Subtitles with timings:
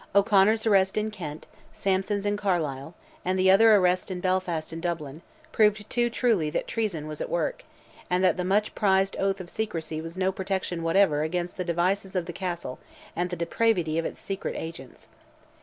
[0.15, 5.21] O'Conor's arrest in Kent, Sampson's in Carlisle, and the other arrests in Belfast and Dublin,
[5.51, 7.63] proved too truly that treason was at work,
[8.09, 12.15] and that the much prized oath of secrecy was no protection whatever against the devices
[12.15, 12.79] of the Castle
[13.15, 15.07] and the depravity of its secret agents.